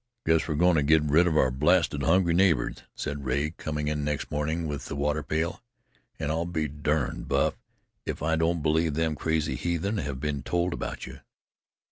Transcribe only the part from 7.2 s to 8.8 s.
Buff, if I don't